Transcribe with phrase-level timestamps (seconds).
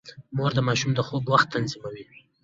[0.35, 2.21] مور د ماشوم د خوب وخت تنظيموي.